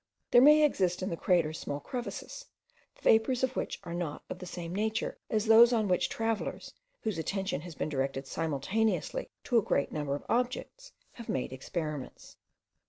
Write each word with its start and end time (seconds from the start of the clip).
There 0.31 0.41
may 0.41 0.63
exist 0.63 1.03
in 1.03 1.11
the 1.11 1.15
crater 1.15 1.53
small 1.53 1.79
crevices, 1.79 2.47
the 2.95 3.03
vapours 3.03 3.43
of 3.43 3.55
which 3.55 3.79
are 3.83 3.93
not 3.93 4.23
of 4.31 4.39
the 4.39 4.47
same 4.47 4.73
nature 4.73 5.19
as 5.29 5.45
those 5.45 5.71
on 5.71 5.87
which 5.87 6.09
travellers, 6.09 6.73
whose 7.01 7.19
attention 7.19 7.61
has 7.61 7.75
been 7.75 7.89
directed 7.89 8.25
simultaneously 8.25 9.29
to 9.43 9.59
a 9.59 9.61
great 9.61 9.91
number 9.91 10.15
of 10.15 10.25
objects, 10.27 10.93
have 11.11 11.29
made 11.29 11.53
experiments. 11.53 12.37